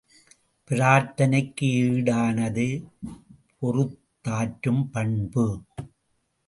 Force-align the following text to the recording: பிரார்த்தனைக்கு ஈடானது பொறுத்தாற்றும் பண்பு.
பிரார்த்தனைக்கு 0.69 1.67
ஈடானது 1.83 2.67
பொறுத்தாற்றும் 3.61 4.83
பண்பு. 4.91 5.45